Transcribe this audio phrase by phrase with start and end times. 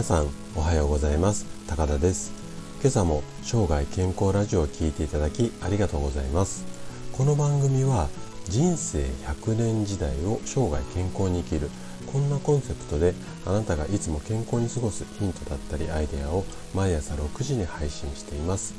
[0.00, 1.44] 皆さんおはようございます。
[1.66, 2.32] 高田です。
[2.80, 6.64] 今朝も生涯健康ラジオを聴いていただきありがとうございます。
[7.12, 8.08] この番組は
[8.48, 11.68] 人生100年時代を生涯健康に生きる
[12.10, 13.12] こんなコンセプトで
[13.44, 18.72] あなたがいつも健康に過ごすヒントだったりアイデアを毎朝6時に配信しています。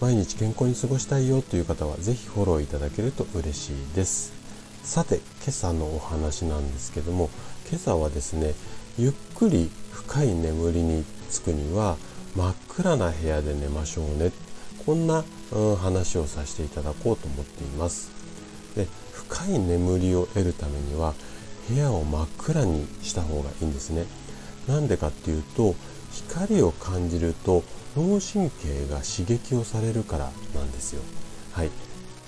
[0.00, 4.32] 毎日健康に過ごしたいよという方はぜひフォローいただけると嬉しいです。
[4.84, 7.28] さて今朝のお話なんですけども
[7.68, 8.54] 今朝はですね
[8.98, 11.96] ゆっくり深い眠りにつくには
[12.34, 14.32] 真っ暗な部屋で寝ましょうね。
[14.86, 18.10] こんな、うん、話をさせていただこうと思っています。
[18.74, 21.12] で深い眠りを得るためには
[21.68, 24.06] 部屋を真っ暗にした方がいいんですね。
[24.66, 25.74] なんでかっていうと
[26.12, 27.64] 光を感じると
[27.96, 31.02] 脳神経が刺激をされるからなんですよ。
[31.52, 31.70] はい。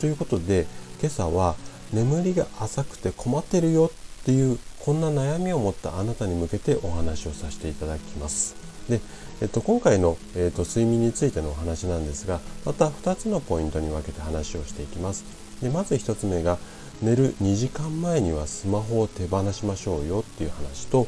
[0.00, 0.66] ということで
[1.00, 1.56] 今朝は
[1.94, 3.90] 眠りが浅くて困ってるよ
[4.28, 8.56] っていうこんな悩みを持ったあなたに向けてお話をさせていただきます。
[8.86, 9.00] で、
[9.40, 15.24] えっと、今回の、えっと、睡眠についてのお話なんですがまた2つのポイントに分けて話をしていきます。
[15.62, 16.58] でまず1つ目が
[17.00, 21.06] 寝る2時間前にはスマホを手放しましょうよっていう話と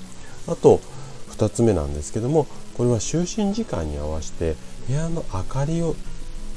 [0.49, 0.81] あと
[1.29, 4.57] 2つ目なんですけどもこれは就寝時間に合わせて
[4.89, 5.95] 部屋の明かりを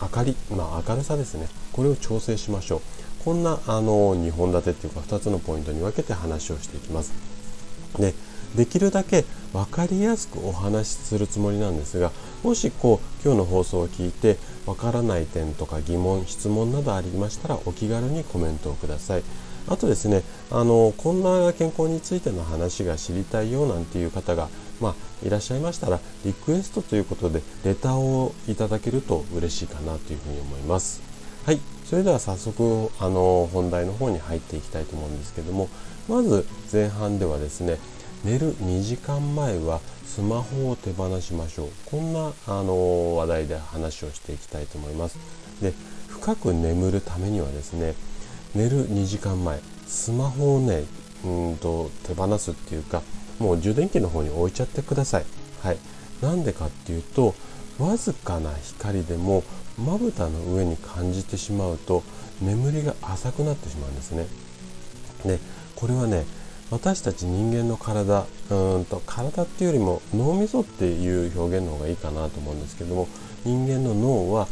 [0.01, 7.13] 明かり、まあ、明るさですねこれを調整しましょうこんなあの2本立てっていうか2つのポイントに分けて話をしていきます。
[7.97, 8.13] で
[8.55, 12.11] できるだけ分かりやすくお話しするつもりなんですが
[12.43, 19.23] もしこう今日の放送を聞いてわからない点とか疑問質問などありましたらお気軽にコメントをください
[19.67, 24.49] あとですねあのこんな健康についての話が知りたいよなんていう方が、
[24.81, 31.12] まあ、いらっしゃいましたらリクエストということでレターをいただけると嬉しいかなというふうに思います
[31.45, 31.59] はい。
[31.83, 35.67] それでは早速あの本題の方に入っていきたいと思うんですけども
[36.07, 37.79] まず前半ではですね
[38.23, 41.69] 寝る2時間前はスマホを手放しましょう。
[41.85, 45.17] こんなあの話題で話をしていきたいと思います。
[45.61, 45.73] で
[46.07, 47.93] 深く眠るためにはですね
[48.55, 50.85] 寝る2時間前スマホをね
[51.25, 53.01] うんと手放すっていうか
[53.39, 55.25] もう充電器の方に置いちゃってください。
[55.61, 55.77] はい。
[56.21, 57.35] なんでかっていうと
[57.79, 59.43] わずかな光でも
[59.77, 62.03] まぶたの上に感じてしまうと
[62.41, 64.27] 眠りが浅くなってしまうんですね。
[65.25, 65.39] で
[65.75, 66.25] これはね
[66.69, 73.07] 私たち人間の体うんと体っていうよりも脳みそっていう表現の方がいいかなと思うんですけども
[73.45, 74.47] 人間の脳は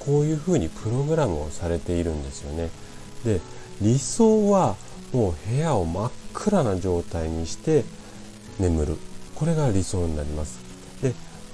[0.00, 2.70] こういうふうにプログラムをされているんですよね。
[3.24, 3.40] で
[3.80, 4.76] 理想は
[5.12, 7.84] もう部屋を真っ暗な状態にして
[8.58, 8.96] 眠る
[9.34, 10.65] これが理想になります。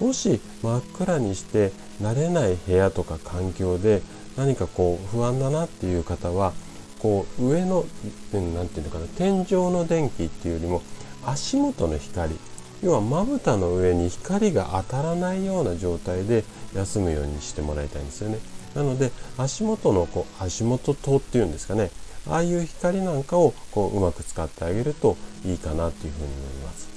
[0.03, 1.71] もし真っ暗にして
[2.01, 4.03] 慣れない部屋とか環境で
[4.37, 6.53] 何かこう不安だなっていう方は
[6.99, 7.85] こう上の
[8.33, 10.83] 何て言うのかな天井の電気っていうよりも
[11.25, 12.35] 足元の光
[12.83, 16.43] 要はまぶたの上に光が当たらないような状態で
[16.75, 18.39] 休むようにしてもらいたいんですよね。
[18.75, 21.93] なので足元のこう足元灯っていうんですかね。
[22.29, 26.89] ああいう光なんかをこううまく使ってあげるといいかなっていうふうに思います。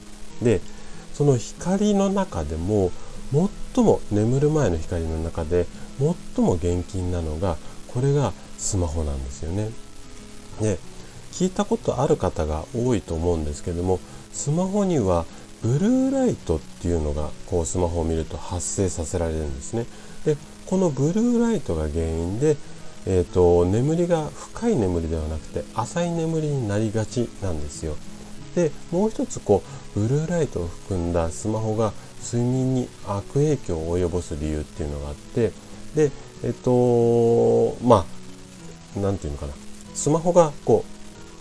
[0.42, 0.62] で
[1.16, 2.92] その光の中でも
[3.74, 5.66] 最も眠る前の光の中で
[6.36, 7.56] 最も厳禁なのが
[7.88, 9.70] これがスマホなんですよね。
[10.62, 10.78] で
[11.31, 14.00] 聞いたことある方が多いと思うんですけども
[14.34, 15.26] スマホには
[15.62, 19.86] ブルーライトっていうのがこうスマホを見ると発生させられるんですね。
[20.26, 22.58] でこのブルーライトが原因で、
[23.06, 27.96] えーと眠りが深い眠りではなくて浅い眠りになりがちなんですよ。
[28.56, 35.52] でもう一つこうブルーライトを含んだスマホが睡眠に悪影響を及ぼす理由っていうのがあって
[35.96, 36.12] で
[36.44, 39.54] えっとまあ何て言うのかな。
[39.94, 40.84] スマホがこ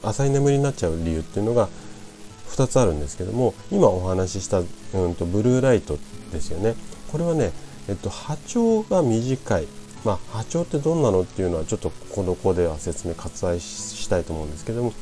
[0.03, 1.69] う浅い眠りになっちゃう理由っていうのが
[2.49, 5.99] 2つあるんですけども今お話しした、うんと、ブルーライト
[6.33, 6.77] ですよね。
[7.11, 7.53] これはね、
[7.89, 9.67] えっと、波長が短い。
[10.05, 14.93] まあ、波長ってどんなのっていうのはちょっとこの子では説明割愛したいと思うんですけども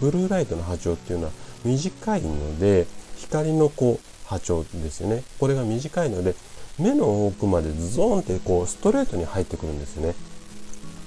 [0.00, 1.32] ブルーライトの波長っていうのは
[1.64, 2.86] 短いので
[3.22, 5.22] 光のこう波長ですよね。
[5.38, 6.34] これが短いので
[6.78, 10.14] 目の奥までズドンってこうストレートに入ってくるんですね。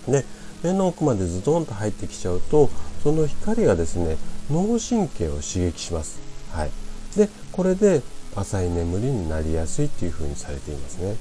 [0.07, 0.23] で
[0.63, 2.69] 目の奥までズドンと入ってきちゃうと
[3.03, 4.17] その光がですね
[4.49, 6.19] 脳神経を刺激します。
[6.51, 6.71] はい。
[7.17, 8.01] でこれで
[8.35, 11.15] 浅い眠りになりやすいっていう風にされていますね。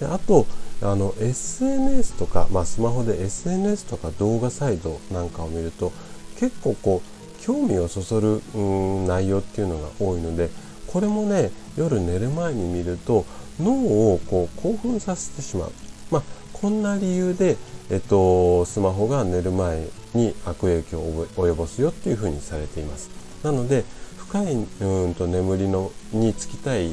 [0.00, 0.46] であと
[0.82, 5.92] あの SNS とか、まあ、スマホで SNS とか動画サイトなんかを見ると
[6.38, 7.13] 結構こう
[7.44, 8.40] 興味をそそる
[9.06, 10.48] 内容っていうのが多いので
[10.86, 13.26] これもね夜寝る前に見ると
[13.60, 13.72] 脳
[14.14, 15.72] をこう興奮させてしまう、
[16.10, 16.22] まあ、
[16.54, 17.56] こんな理由で、
[17.90, 23.10] えっと、スマホが寝る前に悪影響を及ぼすよっていうふうにされています。
[23.42, 23.84] なので
[24.16, 26.92] 深いうんと眠りのにつきたい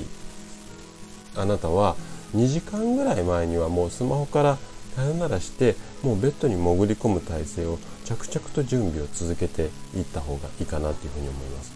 [1.36, 1.96] あなたは
[2.36, 4.58] 2時間ぐらい前にはもうスマホから
[4.96, 11.74] さよならしてもうベッドに潜り込む体勢を着々と準備を続けていった方がいいかなというふうに思います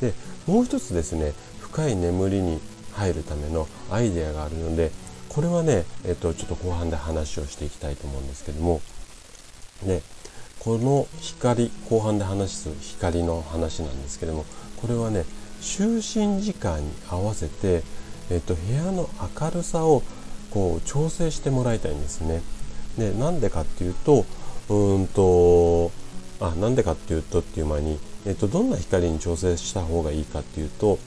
[0.00, 0.12] で
[0.46, 2.60] もう一つですね深い眠りに
[2.92, 4.90] 入るためのアイデアがあるので
[5.28, 8.80] これはね、えっと、ちょっと後半で話をしていきたいと思うんですけども
[9.84, 10.00] で
[10.60, 14.46] この光後半で話す光の話なんですけども
[14.80, 15.24] これはね
[15.60, 17.82] 就寝時間に合わせて、
[18.30, 19.08] えっと、部屋の
[19.40, 20.02] 明るさを
[20.50, 22.42] こう調整してもらいたいんですね。
[22.98, 24.24] でなんでかっていうと
[24.68, 25.90] うんと
[26.40, 30.98] あなんでかっていうとっていう前に、えっと、どんな光に調整した方がいいかっていうと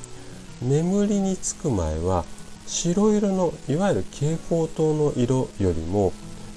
[0.61, 2.25] 眠りにつく前は
[2.65, 6.13] 白色のいわゆる蛍光灯の色よりも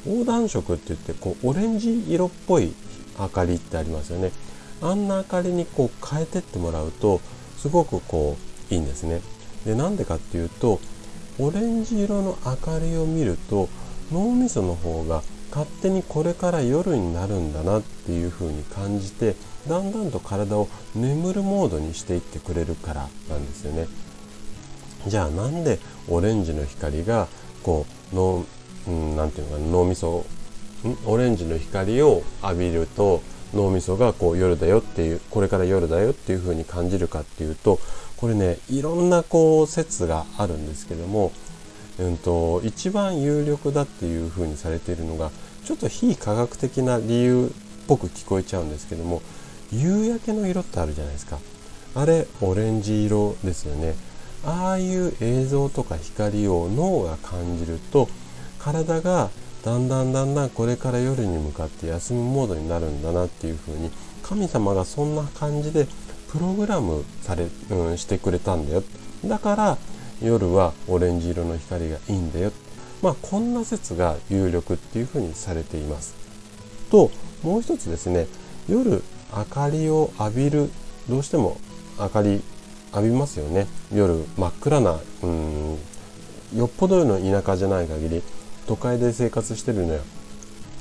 [0.07, 2.75] 横断色って言ってこうオレンジ色っぽい
[3.19, 4.33] 明かりってありますよね。
[4.81, 7.21] あんな明かりにこう変えてってもらうと
[7.57, 8.37] すごくこ
[8.71, 9.21] ういいんですね。
[9.65, 10.81] でなんでかっていうと
[11.39, 13.69] オレンジ色の明かりを見ると
[14.13, 19.37] 脳みその方が勝手にこれから夜になるんだなっていう風に感じて
[19.69, 23.87] だんだんと体を眠るモードにしていってくれるからなんですよね。
[25.07, 25.79] じゃあなんで
[26.09, 27.29] オレンジの光が
[27.63, 28.45] こう脳
[28.87, 30.25] 何、うん、て言うのかな脳みそ
[31.07, 33.23] オレンジの光を浴びると
[33.55, 37.79] 脳みそがこう夜だよっていうこれから夜だよっていう風に感じるかっていうと
[38.17, 41.33] これねいろんなこう説があるんですけども、
[41.99, 45.31] うんと、一番有力だっていう風にされているのが
[45.65, 47.51] ちょっと非科学的な理由っ
[47.87, 49.23] ぽく聞こえちゃうんですけども
[49.73, 51.39] 夕焼けの色ってあるじゃないですか。
[51.95, 53.95] あれオレンジ色ですよね。
[54.45, 58.09] ああいう映像とか光を脳が感じると
[58.59, 59.31] 体が
[59.65, 63.91] だんだんだんだんこれから夜に向かって休むモードになるんだなっていう風に
[64.23, 65.87] 神様がそんな感じで
[66.31, 68.83] プログラムされ、うん、してくれたんだよ。
[69.25, 69.79] だから
[70.23, 72.53] 夜はオレンジ色の光がいいんだよ。
[73.03, 76.15] まあこんな説が有力っていうふうにされています。
[76.91, 77.11] と
[77.43, 78.27] もう一つですね。
[78.69, 79.03] 夜
[79.37, 80.71] 明かりを浴びる。
[81.09, 81.59] どうしても
[81.99, 82.43] 明かり
[82.93, 83.67] 浴びますよね。
[83.93, 85.79] 夜真っ暗なうん
[86.55, 88.23] よっぽどの田舎じゃない限り
[88.67, 90.01] 都会で生活してるのは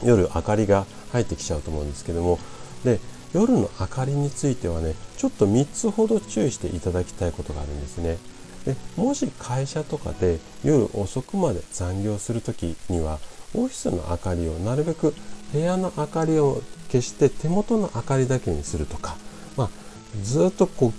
[0.04, 2.40] 夜明かりが入ってきちゃうと思うんですけども。
[2.84, 3.00] で
[3.34, 8.18] 夜の明かりについてはねちょっと3つほど注意していただきたいことがあるんですね。
[8.66, 13.20] でもし会社とかで夜遅くまで残業する時には
[13.56, 15.14] オフィスの明かりをなるべく
[15.52, 16.62] 部屋の明かりを
[16.92, 19.16] 消して手元の明かりだけにするとか、
[19.58, 19.70] まあ、
[20.24, 20.94] ずっとこう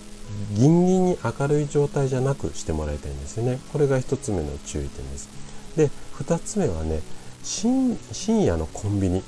[0.55, 3.59] ギンギンに明るい状態じゃなくしてもらいたいんですよね。
[3.73, 5.29] これが1つ目の注意点です。
[5.77, 7.01] で2つ目はね
[7.43, 7.99] 深
[8.45, 9.23] 夜のコンビニ。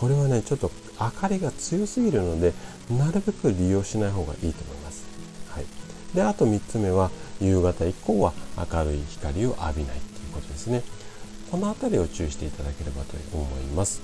[0.00, 0.70] これはねちょっと
[1.00, 2.52] 明かりが強すぎるので
[2.90, 5.04] なるべく利用しない方がいいと思います。
[5.50, 5.64] はい、
[6.14, 10.82] であと3つ目は夕方以降は明るい光を浴びないということですね。
[11.50, 14.00] この辺りを注意していただければと思います。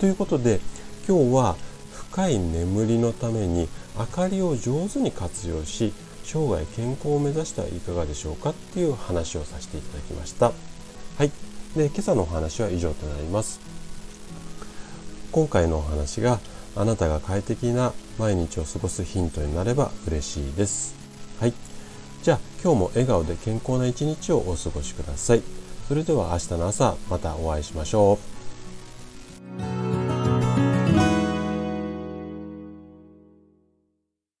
[0.00, 0.60] ということで
[1.08, 1.56] 今日は
[1.92, 3.68] 深い眠りのために
[3.98, 5.92] 明かりを上手に活用し
[6.24, 10.52] 生涯健康を目指してはいかがでしょうかっていう話をさせていただきました。
[11.16, 11.32] はい。
[11.74, 13.60] で、今朝のお話は以上となります。
[15.32, 16.38] 今回のお話が
[16.76, 20.94] あなたが快適な毎日を過ごすヒントになれば嬉しいです。
[21.40, 21.54] はい。
[22.62, 25.42] 今日も笑顔で健康な一日をお過ごしください。
[25.86, 28.37] それでは明日の朝またお会いしましょう。